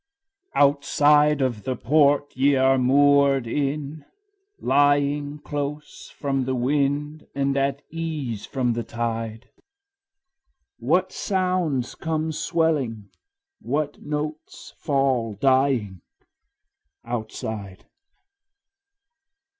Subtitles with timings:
[0.55, 0.61] II.
[0.63, 4.03] Outside of the port ye are moored in,
[4.59, 9.51] lying Close from the wind and at ease from the tide,
[10.79, 13.11] What sounds come swelling,
[13.61, 16.01] what notes fall dying
[17.05, 17.85] Outside?